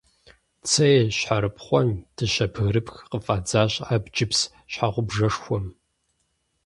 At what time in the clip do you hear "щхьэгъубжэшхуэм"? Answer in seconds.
4.71-5.65